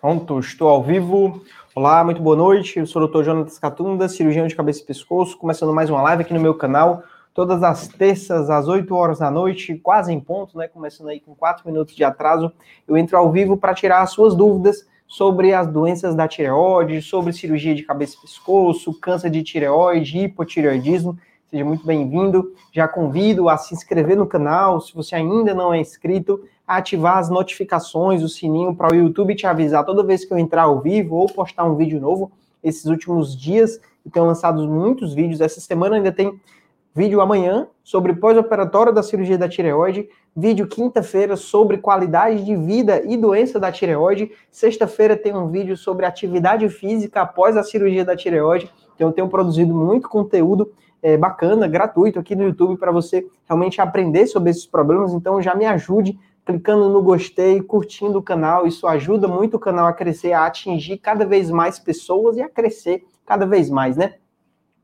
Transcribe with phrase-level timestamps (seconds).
[0.00, 1.42] Pronto, estou ao vivo.
[1.74, 2.78] Olá, muito boa noite.
[2.78, 3.24] Eu sou o Dr.
[3.24, 7.02] Jonas Catunda, cirurgião de cabeça e pescoço, começando mais uma live aqui no meu canal,
[7.34, 10.68] todas as terças às 8 horas da noite, quase em ponto, né?
[10.68, 12.52] Começando aí com 4 minutos de atraso.
[12.86, 17.32] Eu entro ao vivo para tirar as suas dúvidas sobre as doenças da tireoide, sobre
[17.32, 21.18] cirurgia de cabeça e pescoço, câncer de tireoide, hipotireoidismo.
[21.50, 22.52] Seja muito bem-vindo.
[22.72, 27.30] Já convido a se inscrever no canal, se você ainda não é inscrito, ativar as
[27.30, 31.16] notificações, o sininho para o YouTube te avisar toda vez que eu entrar ao vivo
[31.16, 32.30] ou postar um vídeo novo.
[32.62, 35.40] Esses últimos dias eu tenho lançado muitos vídeos.
[35.40, 36.38] Essa semana ainda tem
[36.94, 43.16] vídeo amanhã sobre pós-operatório da cirurgia da tireoide, vídeo quinta-feira sobre qualidade de vida e
[43.16, 48.70] doença da tireoide, sexta-feira tem um vídeo sobre atividade física após a cirurgia da tireoide.
[48.94, 53.80] Então eu tenho produzido muito conteúdo é, bacana, gratuito aqui no YouTube para você realmente
[53.80, 55.14] aprender sobre esses problemas.
[55.14, 58.66] Então já me ajude clicando no gostei, curtindo o canal.
[58.66, 62.48] Isso ajuda muito o canal a crescer, a atingir cada vez mais pessoas e a
[62.48, 64.14] crescer cada vez mais, né?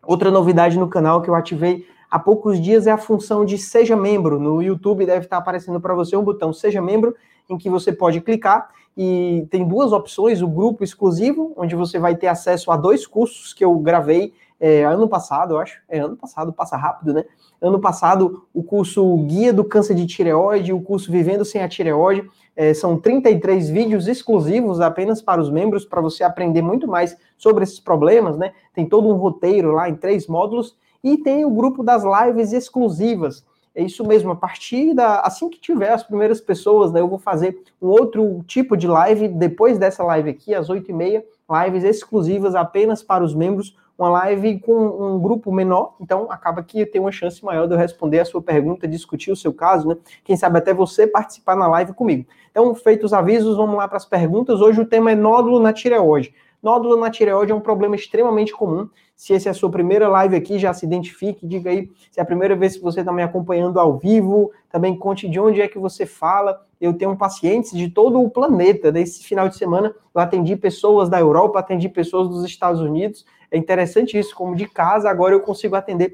[0.06, 3.96] Outra novidade no canal que eu ativei há poucos dias é a função de seja
[3.96, 4.38] membro.
[4.38, 7.16] No YouTube deve estar aparecendo para você um botão seja membro
[7.48, 12.14] em que você pode clicar e tem duas opções, o grupo exclusivo, onde você vai
[12.14, 14.34] ter acesso a dois cursos que eu gravei
[14.66, 15.78] é, ano passado, eu acho.
[15.86, 17.26] É ano passado, passa rápido, né?
[17.60, 22.26] Ano passado, o curso Guia do Câncer de Tireoide, o curso Vivendo Sem a Tireoide.
[22.56, 27.62] É, são 33 vídeos exclusivos apenas para os membros, para você aprender muito mais sobre
[27.62, 28.52] esses problemas, né?
[28.72, 30.74] Tem todo um roteiro lá em três módulos.
[31.02, 33.44] E tem o grupo das lives exclusivas.
[33.74, 35.20] É isso mesmo, a partir da.
[35.20, 39.28] Assim que tiver as primeiras pessoas, né, eu vou fazer um outro tipo de live
[39.28, 41.22] depois dessa live aqui, às 8h30,
[41.66, 46.84] lives exclusivas apenas para os membros uma live com um grupo menor, então acaba que
[46.84, 49.96] tem uma chance maior de eu responder a sua pergunta, discutir o seu caso, né?
[50.24, 52.26] Quem sabe até você participar na live comigo.
[52.50, 54.60] Então, feitos os avisos, vamos lá para as perguntas.
[54.60, 56.34] Hoje o tema é nódulo na tireoide.
[56.62, 58.88] Nódulo na tireoide é um problema extremamente comum.
[59.14, 62.22] Se essa é a sua primeira live aqui, já se identifique, diga aí se é
[62.22, 65.68] a primeira vez que você está me acompanhando ao vivo, também conte de onde é
[65.68, 66.64] que você fala.
[66.84, 68.92] Eu tenho pacientes de todo o planeta.
[68.92, 73.24] Nesse final de semana, eu atendi pessoas da Europa, atendi pessoas dos Estados Unidos.
[73.50, 76.12] É interessante isso, como de casa agora eu consigo atender,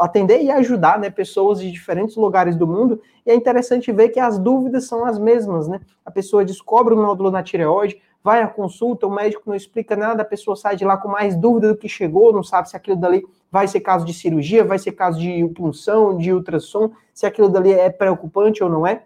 [0.00, 3.00] atender e ajudar né, pessoas de diferentes lugares do mundo.
[3.24, 5.80] E é interessante ver que as dúvidas são as mesmas, né?
[6.04, 10.22] A pessoa descobre um nódulo na tireoide, vai à consulta, o médico não explica nada,
[10.22, 12.96] a pessoa sai de lá com mais dúvida do que chegou, não sabe se aquilo
[12.96, 17.48] dali vai ser caso de cirurgia, vai ser caso de punção, de ultrassom, se aquilo
[17.48, 19.04] dali é preocupante ou não é.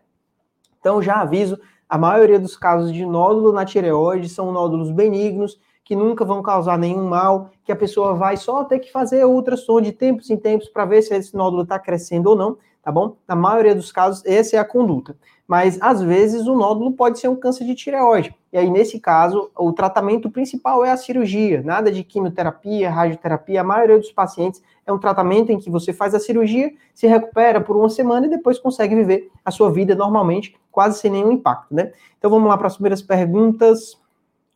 [0.82, 1.56] Então já aviso,
[1.88, 6.76] a maioria dos casos de nódulo na tireoide são nódulos benignos que nunca vão causar
[6.76, 10.68] nenhum mal, que a pessoa vai só ter que fazer ultrassom de tempos em tempos
[10.68, 13.16] para ver se esse nódulo está crescendo ou não, tá bom?
[13.28, 15.16] Na maioria dos casos, essa é a conduta.
[15.46, 18.34] Mas, às vezes, o nódulo pode ser um câncer de tireoide.
[18.52, 23.60] E aí, nesse caso, o tratamento principal é a cirurgia, nada de quimioterapia, radioterapia.
[23.60, 27.60] A maioria dos pacientes é um tratamento em que você faz a cirurgia, se recupera
[27.60, 31.74] por uma semana e depois consegue viver a sua vida normalmente, quase sem nenhum impacto,
[31.74, 31.92] né?
[32.18, 34.00] Então, vamos lá para as primeiras perguntas.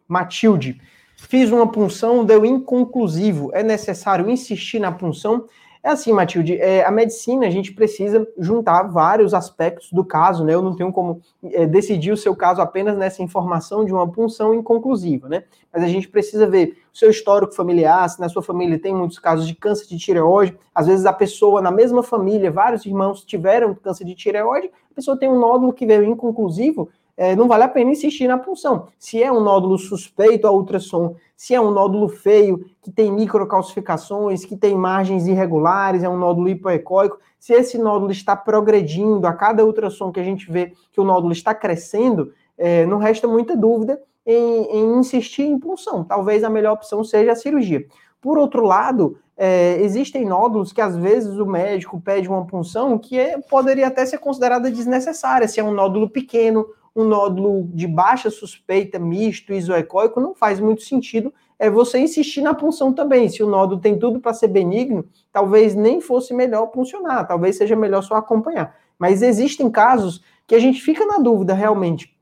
[0.08, 0.80] Matilde.
[1.16, 3.50] Fiz uma punção, deu inconclusivo.
[3.52, 5.46] É necessário insistir na punção?
[5.86, 10.52] É assim, Matilde, é, a medicina, a gente precisa juntar vários aspectos do caso, né?
[10.52, 14.52] Eu não tenho como é, decidir o seu caso apenas nessa informação de uma punção
[14.52, 15.44] inconclusiva, né?
[15.72, 19.20] Mas a gente precisa ver o seu histórico familiar, se na sua família tem muitos
[19.20, 23.72] casos de câncer de tireoide, às vezes a pessoa, na mesma família, vários irmãos tiveram
[23.72, 27.68] câncer de tireoide, a pessoa tem um nódulo que veio inconclusivo, é, não vale a
[27.68, 28.88] pena insistir na punção.
[28.98, 34.44] Se é um nódulo suspeito a ultrassom, se é um nódulo feio, que tem microcalcificações,
[34.44, 39.64] que tem margens irregulares, é um nódulo hipoecóico, se esse nódulo está progredindo a cada
[39.64, 44.00] ultrassom que a gente vê que o nódulo está crescendo, é, não resta muita dúvida
[44.24, 46.04] em, em, insistir em punção.
[46.04, 47.86] Talvez a melhor opção seja a cirurgia.
[48.20, 53.18] Por outro lado, é, existem nódulos que às vezes o médico pede uma punção que
[53.18, 58.30] é, poderia até ser considerada desnecessária, se é um nódulo pequeno um nódulo de baixa
[58.30, 63.28] suspeita, misto, isoecóico, não faz muito sentido é você insistir na punção também.
[63.28, 67.74] Se o nódulo tem tudo para ser benigno, talvez nem fosse melhor funcionar, talvez seja
[67.74, 68.76] melhor só acompanhar.
[68.98, 72.14] Mas existem casos que a gente fica na dúvida realmente.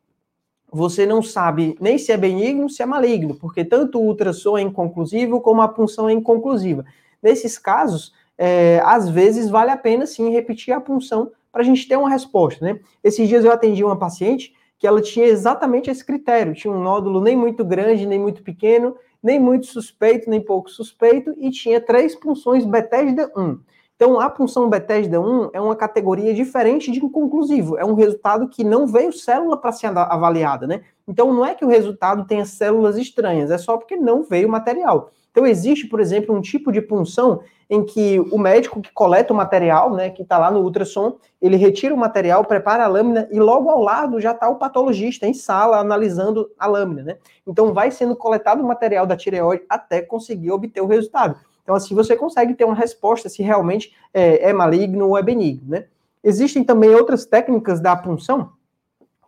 [0.72, 4.62] Você não sabe nem se é benigno, se é maligno, porque tanto o ultrassom é
[4.62, 6.84] inconclusivo como a punção é inconclusiva.
[7.22, 11.86] Nesses casos, é, às vezes vale a pena sim repetir a punção para a gente
[11.86, 12.80] ter uma resposta, né?
[13.02, 17.20] Esses dias eu atendi uma paciente que ela tinha exatamente esse critério, tinha um nódulo
[17.20, 22.14] nem muito grande, nem muito pequeno, nem muito suspeito, nem pouco suspeito, e tinha três
[22.14, 23.58] punções Bethesda 1.
[23.96, 27.78] Então, a punção Bethesda 1 é uma categoria diferente de inconclusivo.
[27.78, 30.82] É um resultado que não veio célula para ser avaliada, né?
[31.06, 35.10] Então, não é que o resultado tenha células estranhas, é só porque não veio material.
[35.34, 39.36] Então, existe, por exemplo, um tipo de punção em que o médico que coleta o
[39.36, 43.40] material, né, que está lá no ultrassom, ele retira o material, prepara a lâmina e
[43.40, 47.16] logo ao lado já está o patologista em sala analisando a lâmina, né?
[47.44, 51.36] Então, vai sendo coletado o material da tireoide até conseguir obter o resultado.
[51.64, 55.68] Então, assim, você consegue ter uma resposta se realmente é, é maligno ou é benigno,
[55.68, 55.86] né?
[56.22, 58.52] Existem também outras técnicas da punção,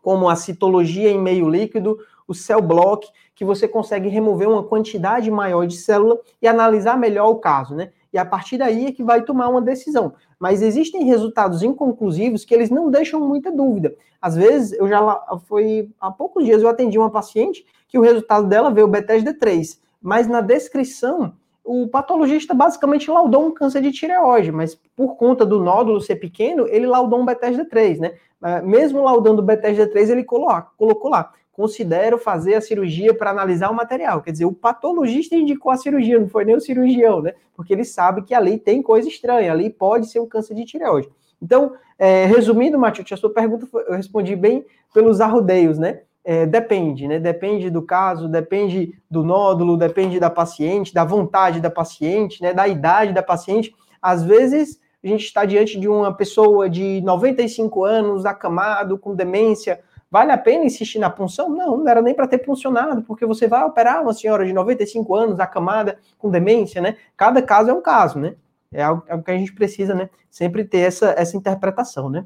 [0.01, 5.31] como a citologia em meio líquido, o cell block, que você consegue remover uma quantidade
[5.31, 7.91] maior de célula e analisar melhor o caso, né?
[8.13, 10.15] E a partir daí é que vai tomar uma decisão.
[10.39, 13.95] Mas existem resultados inconclusivos que eles não deixam muita dúvida.
[14.21, 18.47] Às vezes, eu já foi há poucos dias eu atendi uma paciente que o resultado
[18.47, 24.53] dela veio Bethesda 3, mas na descrição o patologista basicamente laudou um câncer de tireoide,
[24.53, 28.15] mas por conta do nódulo ser pequeno, ele laudou um Bethesda 3, né?
[28.63, 33.75] Mesmo laudando o Bethesda 3, ele colocou lá, considero fazer a cirurgia para analisar o
[33.75, 34.21] material.
[34.21, 37.33] Quer dizer, o patologista indicou a cirurgia, não foi nem o cirurgião, né?
[37.55, 41.09] Porque ele sabe que ali tem coisa estranha, ali pode ser um câncer de tireoide.
[41.41, 46.01] Então, é, resumindo, Matheus, a sua pergunta eu respondi bem pelos arrodeios, né?
[46.27, 47.21] é, depende, né?
[47.21, 52.53] Depende do caso, depende do nódulo, depende da paciente, da vontade da paciente, né?
[52.53, 53.73] Da idade da paciente.
[54.03, 59.79] Às vezes a gente está diante de uma pessoa de 95 anos, acamado, com demência.
[60.17, 61.51] Vale a pena insistir na punção?
[61.51, 65.15] Não, não era nem para ter funcionado, porque você vai operar uma senhora de 95
[65.15, 66.97] anos, acamada, com demência, né?
[67.15, 68.35] Cada caso é um caso, né?
[68.73, 70.09] É algo, é algo que a gente precisa, né?
[70.31, 72.25] Sempre ter essa, essa interpretação, né?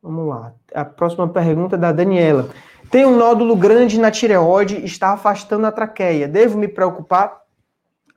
[0.00, 0.54] Vamos lá.
[0.72, 2.48] A próxima pergunta é da Daniela.
[2.92, 6.28] Tem um nódulo grande na tireoide, está afastando a traqueia.
[6.28, 7.40] Devo me preocupar?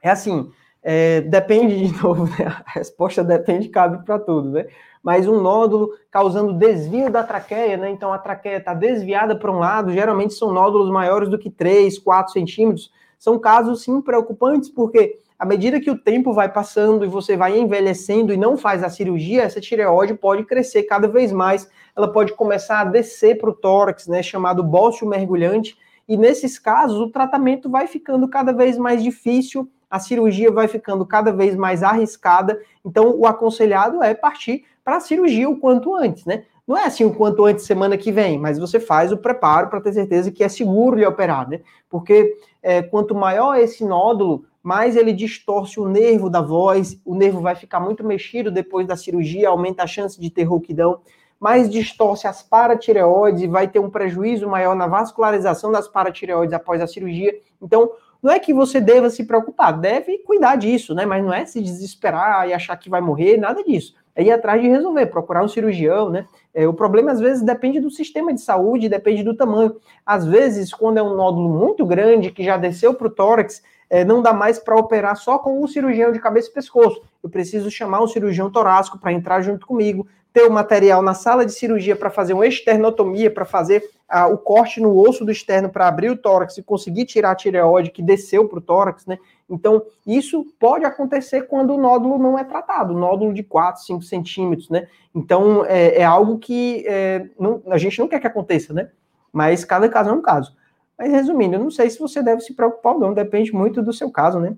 [0.04, 0.52] É assim,
[0.84, 2.46] é, depende de novo, né?
[2.64, 4.68] A resposta depende, cabe para tudo, né?
[5.08, 7.90] Mas um nódulo causando desvio da traqueia, né?
[7.90, 11.98] Então a traqueia está desviada para um lado, geralmente são nódulos maiores do que 3,
[11.98, 12.92] 4 centímetros.
[13.18, 17.58] São casos, sim, preocupantes, porque à medida que o tempo vai passando e você vai
[17.58, 22.34] envelhecendo e não faz a cirurgia, essa tireoide pode crescer cada vez mais, ela pode
[22.34, 27.70] começar a descer para o tórax, né, chamado bócio mergulhante, e nesses casos o tratamento
[27.70, 33.18] vai ficando cada vez mais difícil, a cirurgia vai ficando cada vez mais arriscada, então
[33.18, 36.46] o aconselhado é partir para a cirurgia o quanto antes, né?
[36.66, 39.82] Não é assim o quanto antes semana que vem, mas você faz o preparo para
[39.82, 41.60] ter certeza que é seguro lhe operar, né?
[41.90, 47.42] Porque é, quanto maior esse nódulo, mais ele distorce o nervo da voz, o nervo
[47.42, 51.02] vai ficar muito mexido depois da cirurgia, aumenta a chance de ter rouquidão,
[51.38, 56.82] mais distorce as paratireoides e vai ter um prejuízo maior na vascularização das paratireoides após
[56.82, 57.38] a cirurgia.
[57.62, 57.92] Então,
[58.24, 61.06] não é que você deva se preocupar, deve cuidar disso, né?
[61.06, 63.94] Mas não é se desesperar e achar que vai morrer, nada disso.
[64.18, 66.26] É ir atrás de resolver, procurar um cirurgião, né?
[66.52, 69.76] É, o problema, às vezes, depende do sistema de saúde, depende do tamanho.
[70.04, 74.04] Às vezes, quando é um nódulo muito grande, que já desceu para o tórax, é,
[74.04, 77.00] não dá mais para operar só com um cirurgião de cabeça e pescoço.
[77.28, 81.46] Eu preciso chamar um cirurgião torácico para entrar junto comigo, ter o material na sala
[81.46, 85.68] de cirurgia para fazer uma esternotomia, para fazer ah, o corte no osso do externo
[85.70, 89.18] para abrir o tórax e conseguir tirar a tireoide que desceu para o tórax, né?
[89.50, 94.70] Então, isso pode acontecer quando o nódulo não é tratado, nódulo de 4, 5 centímetros,
[94.70, 94.88] né?
[95.14, 98.90] Então, é, é algo que é, não, a gente não quer que aconteça, né?
[99.34, 100.56] Mas cada caso é um caso.
[100.98, 103.92] Mas resumindo, eu não sei se você deve se preocupar ou não, depende muito do
[103.92, 104.56] seu caso, né?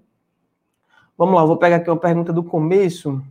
[1.19, 3.21] Vamos lá, vou pegar aqui uma pergunta do começo.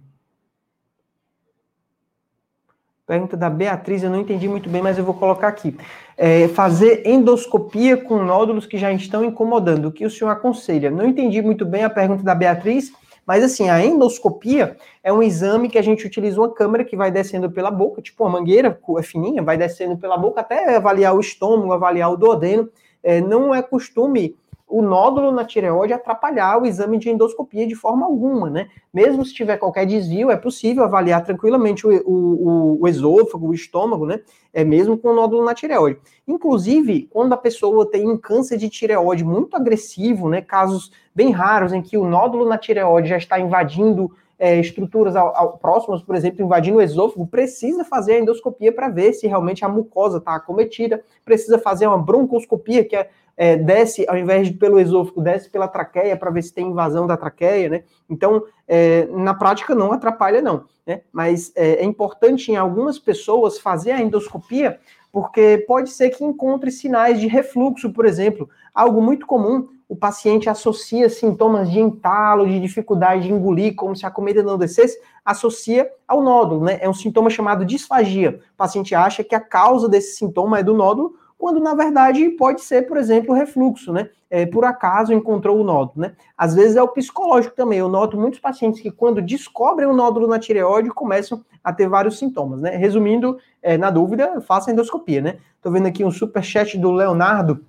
[3.07, 5.75] Pergunta da Beatriz, eu não entendi muito bem, mas eu vou colocar aqui.
[6.15, 10.91] É, fazer endoscopia com nódulos que já estão incomodando, o que o senhor aconselha?
[10.91, 12.93] Não entendi muito bem a pergunta da Beatriz,
[13.27, 17.11] mas assim, a endoscopia é um exame que a gente utiliza uma câmera que vai
[17.11, 21.21] descendo pela boca, tipo uma mangueira é fininha, vai descendo pela boca até avaliar o
[21.21, 22.69] estômago, avaliar o duodeno
[23.03, 24.37] é, não é costume
[24.69, 28.69] o nódulo na tireoide atrapalhar o exame de endoscopia de forma alguma, né?
[28.93, 34.05] Mesmo se tiver qualquer desvio, é possível avaliar tranquilamente o, o, o esôfago, o estômago,
[34.05, 34.21] né?
[34.53, 35.99] É mesmo com o nódulo na tireoide.
[36.27, 40.43] Inclusive, quando a pessoa tem um câncer de tireoide muito agressivo, né?
[40.43, 45.37] Casos bem raros em que o nódulo na tireoide já está invadindo é, estruturas ao,
[45.37, 49.65] ao, próximas, por exemplo, invadindo o esôfago, precisa fazer a endoscopia para ver se realmente
[49.65, 54.55] a mucosa está acometida, precisa fazer uma broncoscopia, que é, é, desce, ao invés de
[54.55, 57.83] pelo esôfago, desce pela traqueia para ver se tem invasão da traqueia, né?
[58.09, 61.03] Então, é, na prática não atrapalha não, né?
[61.13, 64.79] Mas é, é importante em algumas pessoas fazer a endoscopia
[65.11, 70.51] porque pode ser que encontre sinais de refluxo, por exemplo, algo muito comum o paciente
[70.51, 75.91] associa sintomas de entalo, de dificuldade de engolir, como se a comida não descesse, associa
[76.07, 76.79] ao nódulo, né?
[76.83, 78.39] É um sintoma chamado disfagia.
[78.53, 82.61] O paciente acha que a causa desse sintoma é do nódulo, quando na verdade pode
[82.61, 84.11] ser, por exemplo, refluxo, né?
[84.31, 86.13] É, por acaso encontrou o nódulo, né?
[86.37, 87.79] Às vezes é o psicológico também.
[87.79, 92.19] Eu noto muitos pacientes que, quando descobrem o nódulo na tireoide, começam a ter vários
[92.19, 92.77] sintomas, né?
[92.77, 95.39] Resumindo, é, na dúvida, faça endoscopia, né?
[95.63, 97.65] Tô vendo aqui um super chat do Leonardo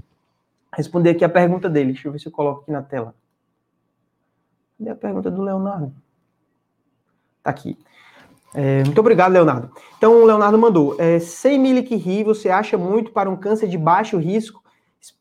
[0.74, 1.94] responder aqui a pergunta dele.
[1.94, 3.16] Deixa eu ver se eu coloco aqui na tela.
[4.78, 5.94] Cadê a pergunta do Leonardo?
[7.44, 7.78] Tá aqui.
[8.54, 9.72] É, muito obrigado, Leonardo.
[9.98, 14.18] Então, o Leonardo mandou: é, 100 miliquiri você acha muito para um câncer de baixo
[14.18, 14.64] risco?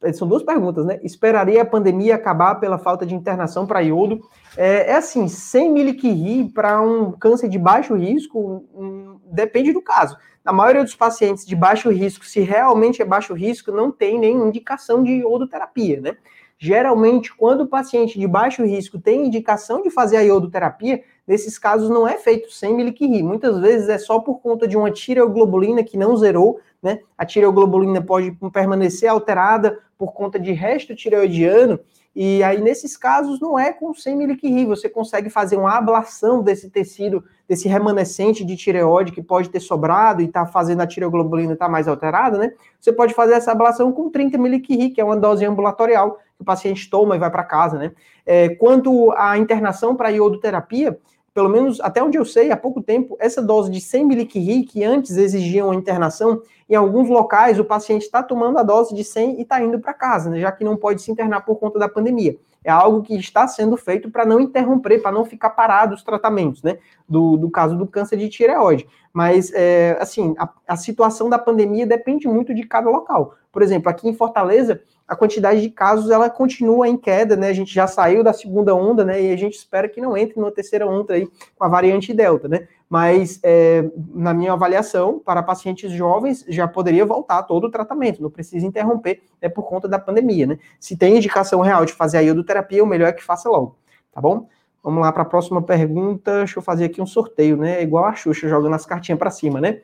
[0.02, 0.98] É, são duas perguntas, né?
[1.02, 4.20] Esperaria a pandemia acabar pela falta de internação para iodo?
[4.56, 10.16] É, é assim, 100 miliquiri para um câncer de baixo risco um, depende do caso.
[10.44, 14.48] Na maioria dos pacientes de baixo risco, se realmente é baixo risco, não tem nenhuma
[14.48, 16.16] indicação de iodoterapia, né?
[16.58, 21.90] Geralmente, quando o paciente de baixo risco tem indicação de fazer a iodoterapia, nesses casos
[21.90, 23.22] não é feito sem miliquiri.
[23.22, 27.00] Muitas vezes é só por conta de uma tireoglobulina que não zerou, né?
[27.18, 31.78] A tireoglobulina pode permanecer alterada por conta de resto tireoidiano,
[32.14, 36.70] e aí nesses casos não é com 100 miliquiri, você consegue fazer uma ablação desse
[36.70, 41.66] tecido, desse remanescente de tireoide que pode ter sobrado e está fazendo a tireoglobulina estar
[41.66, 42.52] tá mais alterada, né?
[42.80, 46.44] Você pode fazer essa ablação com 30 miliquiri, que é uma dose ambulatorial, que o
[46.44, 47.92] paciente toma e vai para casa, né?
[48.24, 50.98] É, quanto à internação para iodoterapia,
[51.38, 54.82] pelo menos até onde eu sei, há pouco tempo, essa dose de 100 miliquiri, que
[54.82, 59.38] antes exigiam a internação, em alguns locais o paciente está tomando a dose de 100
[59.38, 61.88] e está indo para casa, né, já que não pode se internar por conta da
[61.88, 62.36] pandemia.
[62.64, 66.62] É algo que está sendo feito para não interromper, para não ficar parado os tratamentos,
[66.62, 66.78] né?
[67.08, 68.86] Do, do caso do câncer de tireoide.
[69.12, 73.34] Mas, é, assim, a, a situação da pandemia depende muito de cada local.
[73.50, 77.48] Por exemplo, aqui em Fortaleza, a quantidade de casos ela continua em queda, né?
[77.48, 79.22] A gente já saiu da segunda onda, né?
[79.22, 82.48] E a gente espera que não entre numa terceira onda aí com a variante Delta,
[82.48, 82.68] né?
[82.88, 88.30] Mas é, na minha avaliação, para pacientes jovens, já poderia voltar todo o tratamento, não
[88.30, 90.58] precisa interromper né, por conta da pandemia, né?
[90.80, 93.76] Se tem indicação real de fazer a iodoterapia, o melhor é que faça logo,
[94.10, 94.48] tá bom?
[94.82, 96.38] Vamos lá para a próxima pergunta.
[96.38, 97.82] Deixa eu fazer aqui um sorteio, né?
[97.82, 99.80] Igual a Xuxa jogando as cartinhas para cima, né?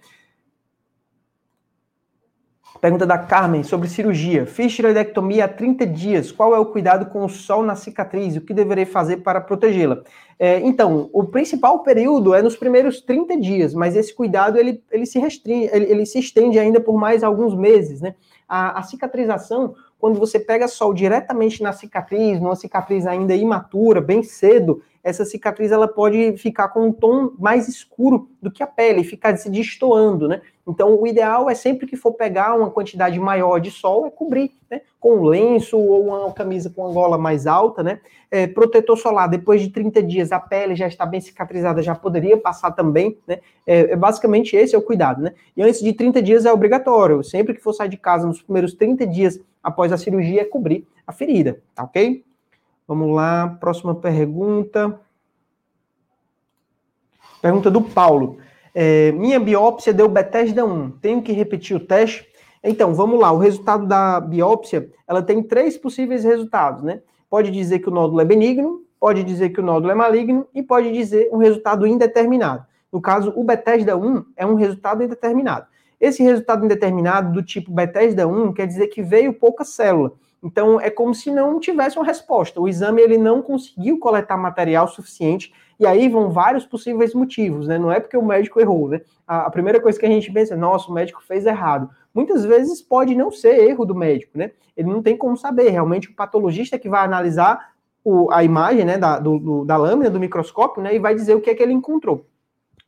[2.85, 4.45] Pergunta da Carmen sobre cirurgia.
[4.45, 6.31] Fiz tiroidectomia há 30 dias.
[6.31, 8.37] Qual é o cuidado com o sol na cicatriz?
[8.37, 10.03] O que deverei fazer para protegê-la?
[10.39, 15.07] É, então, o principal período é nos primeiros 30 dias, mas esse cuidado ele, ele
[15.07, 18.15] se restringe, ele, ele se estende ainda por mais alguns meses, né?
[18.47, 24.23] A, a, cicatrização, quando você pega sol diretamente na cicatriz, numa cicatriz ainda imatura, bem
[24.23, 29.05] cedo, essa cicatriz ela pode ficar com um tom mais escuro do que a pele,
[29.05, 30.41] ficar se destoando, né?
[30.67, 34.51] Então, o ideal é sempre que for pegar uma quantidade maior de sol, é cobrir,
[34.71, 34.81] né?
[34.99, 38.01] Com um lenço ou uma camisa com gola mais alta, né?
[38.31, 42.39] É, protetor solar, depois de 30 dias, a pele já está bem cicatrizada, já poderia
[42.39, 43.41] passar também, né?
[43.67, 45.35] É, é basicamente esse é o cuidado, né?
[45.55, 48.73] E antes de 30 dias é obrigatório, sempre que for sair de casa nos primeiros
[48.73, 52.25] 30 dias após a cirurgia, é cobrir a ferida, tá ok?
[52.87, 55.01] Vamos lá, próxima pergunta.
[57.41, 58.37] Pergunta do Paulo.
[58.75, 60.91] É, minha biópsia deu Bethesda 1.
[61.01, 62.27] Tenho que repetir o teste?
[62.63, 63.33] Então, vamos lá.
[63.33, 67.01] O resultado da biópsia, ela tem três possíveis resultados, né?
[67.31, 70.63] Pode dizer que o nódulo é benigno, pode dizer que o nódulo é maligno e
[70.63, 72.67] pode dizer um resultado indeterminado.
[72.93, 75.67] No caso, o Bethesda 1 é um resultado indeterminado.
[75.99, 80.13] Esse resultado indeterminado do tipo Bethesda 1 quer dizer que veio pouca célula.
[80.45, 82.61] Então é como se não tivesse uma resposta.
[82.61, 87.79] O exame ele não conseguiu coletar material suficiente e aí vão vários possíveis motivos, né?
[87.79, 89.01] Não é porque o médico errou, né?
[89.27, 91.89] A, a primeira coisa que a gente pensa é, nossa, o médico fez errado.
[92.13, 94.53] Muitas vezes pode não ser erro do médico, né?
[94.77, 95.71] Ele não tem como saber.
[95.71, 97.73] Realmente o patologista é que vai analisar
[98.05, 101.35] o, a imagem, né, da, do, do, da lâmina do microscópio, né, e vai dizer
[101.35, 102.27] o que é que ele encontrou.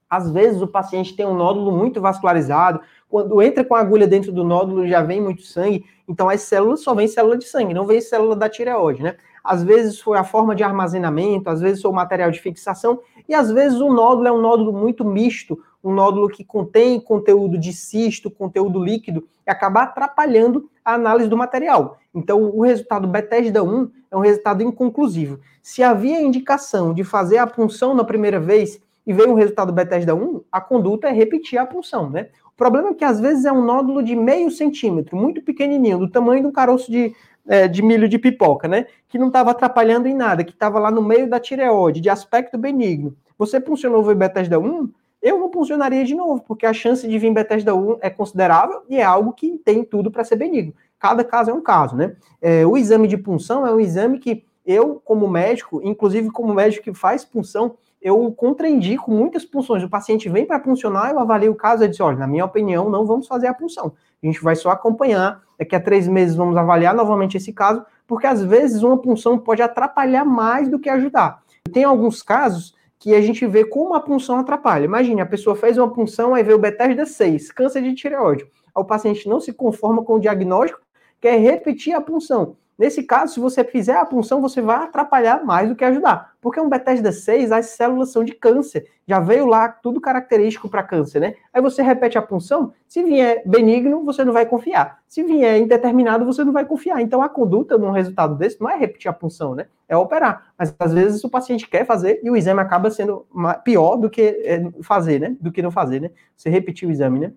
[0.08, 4.32] Às vezes o paciente tem um nódulo muito vascularizado, quando entra com a agulha dentro
[4.32, 7.86] do nódulo já vem muito sangue, então as células só vem célula de sangue, não
[7.86, 9.16] vem célula da tireoide, né?
[9.42, 13.34] Às vezes foi a forma de armazenamento, às vezes foi o material de fixação, e
[13.34, 17.72] às vezes o nódulo é um nódulo muito misto, um nódulo que contém conteúdo de
[17.72, 21.98] cisto, conteúdo líquido, e acaba atrapalhando a análise do material.
[22.12, 25.38] Então, o resultado Bethesda 1 é um resultado inconclusivo.
[25.62, 30.14] Se havia indicação de fazer a punção na primeira vez e veio um resultado Bethesda
[30.14, 32.28] 1, a conduta é repetir a punção, né?
[32.46, 36.10] O problema é que às vezes é um nódulo de meio centímetro, muito pequenininho, do
[36.10, 37.14] tamanho de um caroço de,
[37.46, 38.86] é, de milho de pipoca, né?
[39.08, 42.58] Que não estava atrapalhando em nada, que estava lá no meio da tireoide, de aspecto
[42.58, 43.14] benigno.
[43.38, 44.90] Você funcionou o Bethesda 1,
[45.22, 48.96] eu não funcionaria de novo, porque a chance de vir Bethesda 1 é considerável e
[48.96, 50.74] é algo que tem tudo para ser benigno.
[50.98, 52.16] cada caso é um caso, né?
[52.40, 56.84] É, o exame de punção é um exame que eu, como médico, inclusive como médico
[56.84, 59.82] que faz punção, eu contraindico muitas punções.
[59.82, 62.88] O paciente vem para puncionar, eu avalio o caso e diz, olha, na minha opinião,
[62.88, 63.92] não vamos fazer a punção.
[64.22, 68.26] A gente vai só acompanhar, daqui a três meses vamos avaliar novamente esse caso, porque
[68.26, 71.42] às vezes uma punção pode atrapalhar mais do que ajudar.
[71.72, 74.84] Tem alguns casos que a gente vê como a punção atrapalha.
[74.84, 78.46] Imagine, a pessoa fez uma punção, aí vê o Bethesda 6, câncer de tireoide.
[78.74, 80.80] O paciente não se conforma com o diagnóstico,
[81.20, 82.56] quer repetir a punção.
[82.78, 86.34] Nesse caso, se você fizer a punção, você vai atrapalhar mais do que ajudar.
[86.42, 88.86] Porque um Bethesda 6, as células são de câncer.
[89.06, 91.34] Já veio lá tudo característico para câncer, né?
[91.54, 94.98] Aí você repete a punção, se vier benigno, você não vai confiar.
[95.08, 97.00] Se vier indeterminado, você não vai confiar.
[97.00, 99.68] Então a conduta num resultado desse não é repetir a punção, né?
[99.88, 100.52] É operar.
[100.58, 103.26] Mas às vezes o paciente quer fazer e o exame acaba sendo
[103.64, 105.34] pior do que é, fazer, né?
[105.40, 106.10] Do que não fazer, né?
[106.36, 107.32] Você repetir o exame, né?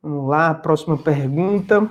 [0.00, 1.90] Vamos lá, próxima pergunta.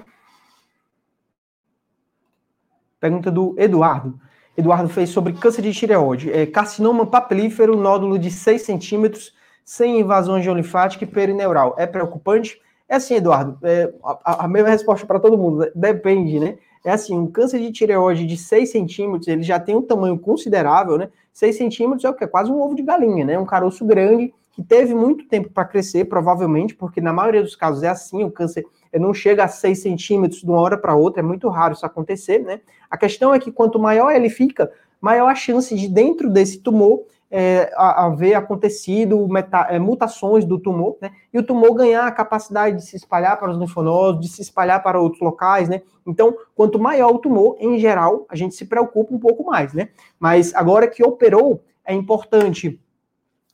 [3.02, 4.20] Pergunta do Eduardo.
[4.56, 6.32] Eduardo fez sobre câncer de tireoide.
[6.32, 9.34] É, carcinoma papilífero, nódulo de 6 centímetros,
[9.66, 11.74] sem invasão linfática e perineural.
[11.80, 12.62] É preocupante?
[12.88, 15.72] É assim, Eduardo, é, a, a, mesma resposta para todo mundo, né?
[15.74, 16.58] depende, né?
[16.86, 20.98] É assim, um câncer de tireoide de 6 centímetros, ele já tem um tamanho considerável,
[20.98, 21.10] né?
[21.34, 22.24] 6 centímetros é o que?
[22.24, 23.40] É quase um ovo de galinha, né?
[23.40, 27.82] Um caroço grande, que teve muito tempo para crescer, provavelmente, porque na maioria dos casos
[27.82, 28.66] é assim, o câncer
[29.00, 32.40] não chega a 6 centímetros de uma hora para outra, é muito raro isso acontecer,
[32.40, 32.62] né?
[32.90, 37.04] A questão é que quanto maior ele fica, maior a chance de dentro desse tumor
[37.32, 41.12] é, haver acontecido meta, é, mutações do tumor, né?
[41.34, 44.84] E o tumor ganhar a capacidade de se espalhar para os linfonodos, de se espalhar
[44.84, 45.82] para outros locais, né?
[46.06, 49.90] Então, quanto maior o tumor, em geral, a gente se preocupa um pouco mais, né?
[50.20, 52.78] Mas agora que operou, é importante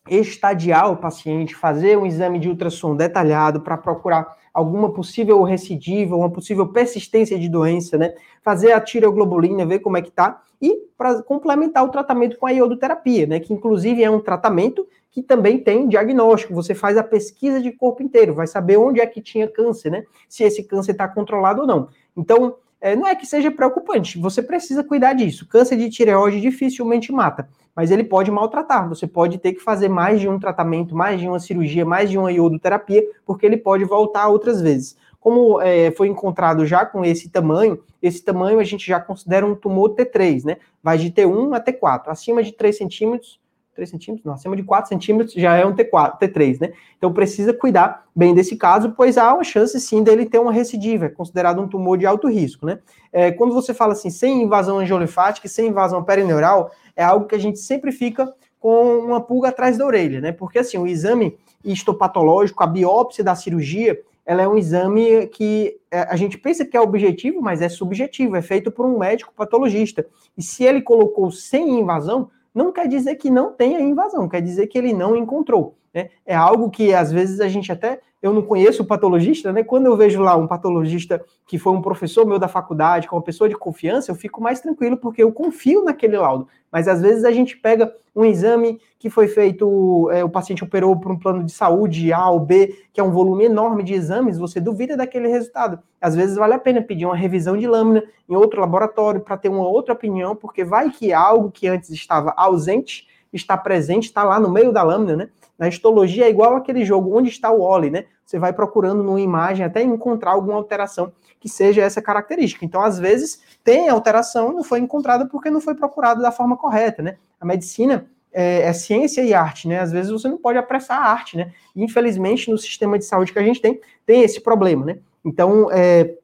[0.10, 6.31] estadiar o paciente, fazer um exame de ultrassom detalhado para procurar alguma possível recidiva, uma
[6.31, 8.15] possível persistência de doença, né?
[8.41, 12.49] Fazer a tireoglobulina, ver como é que tá e para complementar o tratamento com a
[12.49, 13.39] iodoterapia, né?
[13.39, 16.55] Que inclusive é um tratamento que também tem diagnóstico.
[16.55, 20.05] Você faz a pesquisa de corpo inteiro, vai saber onde é que tinha câncer, né?
[20.27, 21.89] Se esse câncer está controlado ou não.
[22.15, 25.48] Então, é, não é que seja preocupante, você precisa cuidar disso.
[25.48, 28.90] Câncer de tireoide dificilmente mata, mas ele pode maltratar.
[28.90, 32.18] Você pode ter que fazer mais de um tratamento, mais de uma cirurgia, mais de
[32.18, 34.98] uma iodoterapia, porque ele pode voltar outras vezes.
[35.20, 39.53] Como é, foi encontrado já com esse tamanho, esse tamanho a gente já considera um
[39.53, 40.57] tumor T3, né?
[40.81, 42.07] Vai de T1 a T4.
[42.07, 43.40] Acima de 3 centímetros,
[43.75, 46.74] 3 centímetros, não, acima de 4 centímetros já é um T4, T3, né?
[46.98, 51.05] Então precisa cuidar bem desse caso, pois há uma chance sim dele ter uma recidiva,
[51.05, 52.79] é considerado um tumor de alto risco, né?
[53.13, 57.36] É, quando você fala assim, sem invasão angiolinfática e sem invasão perineural, é algo que
[57.36, 60.31] a gente sempre fica com uma pulga atrás da orelha, né?
[60.31, 66.01] Porque assim, o exame histopatológico, a biópsia da cirurgia, ela é um exame que é,
[66.01, 70.05] a gente pensa que é objetivo, mas é subjetivo, é feito por um médico patologista.
[70.38, 74.68] E se ele colocou sem invasão, não quer dizer que não tenha invasão, quer dizer
[74.68, 75.75] que ele não encontrou.
[75.98, 76.10] Né?
[76.27, 79.64] É algo que às vezes a gente até eu não conheço o patologista, né?
[79.64, 83.22] Quando eu vejo lá um patologista que foi um professor meu da faculdade, com uma
[83.22, 86.48] pessoa de confiança, eu fico mais tranquilo porque eu confio naquele laudo.
[86.72, 90.96] Mas às vezes a gente pega um exame que foi feito, é, o paciente operou
[91.00, 94.38] por um plano de saúde A ou B, que é um volume enorme de exames,
[94.38, 95.79] você duvida daquele resultado.
[96.00, 99.50] Às vezes vale a pena pedir uma revisão de lâmina em outro laboratório para ter
[99.50, 104.39] uma outra opinião, porque vai que algo que antes estava ausente está presente, está lá
[104.39, 105.29] no meio da lâmina, né?
[105.57, 108.05] Na histologia é igual aquele jogo, onde está o Oli, né?
[108.25, 112.65] Você vai procurando numa imagem até encontrar alguma alteração que seja essa característica.
[112.65, 117.01] Então, às vezes, tem alteração não foi encontrada porque não foi procurado da forma correta,
[117.01, 117.17] né?
[117.39, 119.79] A medicina é, é, ciência e arte, né?
[119.79, 121.53] Às vezes você não pode apressar a arte, né?
[121.75, 125.00] Infelizmente, no sistema de saúde que a gente tem, tem esse problema, né?
[125.23, 126.15] Então, é,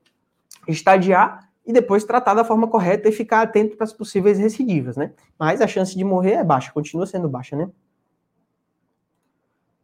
[0.68, 5.12] estadiar e depois tratar da forma correta e ficar atento para as possíveis recidivas, né?
[5.40, 7.70] Mas a chance de morrer é baixa, continua sendo baixa, né?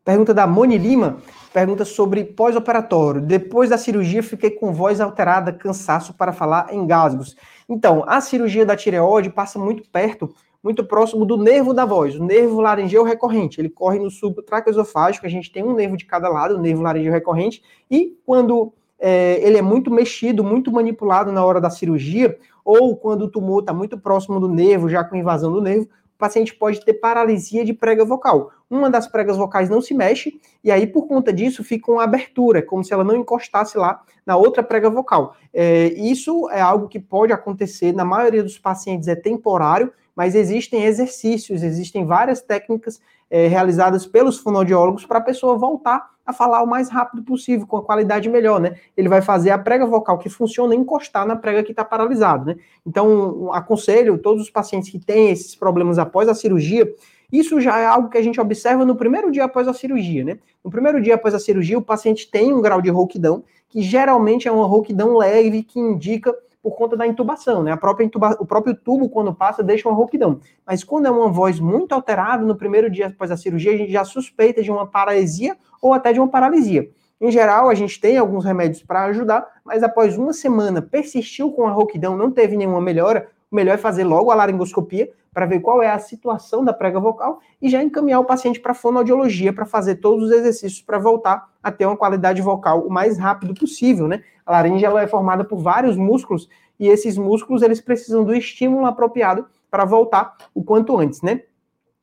[0.04, 1.18] Pergunta da Moni Lima,
[1.54, 3.22] pergunta sobre pós-operatório.
[3.22, 7.36] Depois da cirurgia, fiquei com voz alterada, cansaço para falar engasgos.
[7.68, 12.24] Então, a cirurgia da tireoide passa muito perto, muito próximo do nervo da voz, o
[12.24, 13.62] nervo laringeu recorrente.
[13.62, 17.14] Ele corre no subtraqueosofágico, a gente tem um nervo de cada lado, o nervo laringeu
[17.14, 22.96] recorrente, e quando é, ele é muito mexido, muito manipulado na hora da cirurgia, ou
[22.96, 26.54] quando o tumor está muito próximo do nervo, já com invasão do nervo, o paciente
[26.54, 28.52] pode ter paralisia de prega vocal.
[28.70, 32.62] uma das pregas vocais não se mexe, e aí por conta disso fica uma abertura,
[32.62, 35.36] como se ela não encostasse lá na outra prega vocal.
[35.54, 40.84] É, isso é algo que pode acontecer, na maioria dos pacientes é temporário, mas existem
[40.84, 43.00] exercícios, existem várias técnicas
[43.32, 47.78] é, realizadas pelos fonoaudiólogos para a pessoa voltar a falar o mais rápido possível, com
[47.78, 48.76] a qualidade melhor, né?
[48.98, 52.58] Ele vai fazer a prega vocal que funciona encostar na prega que está paralisado, né?
[52.86, 56.94] Então, aconselho todos os pacientes que têm esses problemas após a cirurgia,
[57.32, 60.38] isso já é algo que a gente observa no primeiro dia após a cirurgia, né?
[60.62, 64.50] No primeiro dia após a cirurgia, o paciente tem um grau de rouquidão, que geralmente
[64.50, 67.72] é uma rouquidão leve, que indica por conta da intubação, né?
[67.72, 70.40] A própria intuba, o próprio tubo, quando passa, deixa uma rouquidão.
[70.66, 73.92] Mas quando é uma voz muito alterada, no primeiro dia após a cirurgia, a gente
[73.92, 76.90] já suspeita de uma paralisia ou até de uma paralisia.
[77.22, 81.68] Em geral, a gente tem alguns remédios para ajudar, mas após uma semana persistiu com
[81.68, 85.60] a rouquidão, não teve nenhuma melhora, o melhor é fazer logo a laringoscopia para ver
[85.60, 89.66] qual é a situação da prega vocal e já encaminhar o paciente para fonoaudiologia para
[89.66, 94.08] fazer todos os exercícios para voltar a ter uma qualidade vocal o mais rápido possível,
[94.08, 94.24] né?
[94.46, 98.86] A laringe ela é formada por vários músculos e esses músculos eles precisam do estímulo
[98.86, 101.42] apropriado para voltar o quanto antes, né?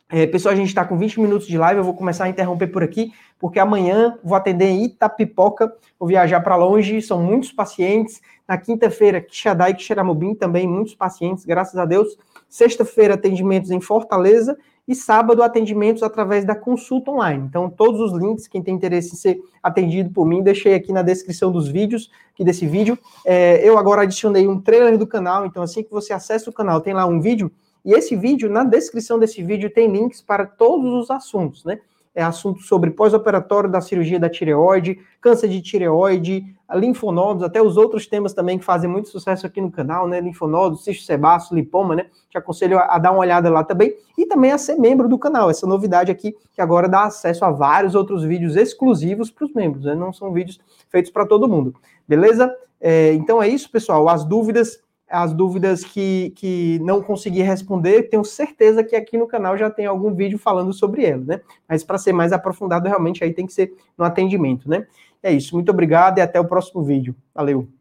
[0.08, 2.68] É, pessoal, a gente está com 20 minutos de live, eu vou começar a interromper
[2.68, 8.22] por aqui, porque amanhã vou atender em Itapipoca, vou viajar para longe, são muitos pacientes.
[8.46, 12.16] Na quinta-feira, Quixadá e também, muitos pacientes, graças a Deus.
[12.48, 17.44] Sexta-feira, atendimentos em Fortaleza e sábado, atendimentos através da consulta online.
[17.48, 21.02] Então, todos os links, quem tem interesse em ser atendido por mim, deixei aqui na
[21.02, 22.98] descrição dos vídeos, aqui desse vídeo.
[23.24, 26.80] É, eu agora adicionei um trailer do canal, então assim que você acessa o canal,
[26.80, 27.50] tem lá um vídeo
[27.86, 31.78] e esse vídeo, na descrição desse vídeo, tem links para todos os assuntos, né?
[32.16, 38.06] É assunto sobre pós-operatório da cirurgia da tireoide, câncer de tireoide, linfonodos, até os outros
[38.06, 40.18] temas também que fazem muito sucesso aqui no canal, né?
[40.18, 42.06] Linfonodos, cisto sebáceo, lipoma, né?
[42.30, 45.18] Te aconselho a, a, dar uma olhada lá também e também a ser membro do
[45.18, 45.50] canal.
[45.50, 49.84] Essa novidade aqui que agora dá acesso a vários outros vídeos exclusivos para os membros,
[49.84, 49.94] né?
[49.94, 51.74] Não são vídeos feitos para todo mundo,
[52.08, 52.50] beleza?
[52.80, 54.08] É, então é isso, pessoal.
[54.08, 59.56] As dúvidas as dúvidas que, que não consegui responder, tenho certeza que aqui no canal
[59.56, 61.40] já tem algum vídeo falando sobre ela, né?
[61.68, 64.86] Mas para ser mais aprofundado, realmente aí tem que ser no atendimento, né?
[65.22, 67.14] É isso, muito obrigado e até o próximo vídeo.
[67.34, 67.75] Valeu!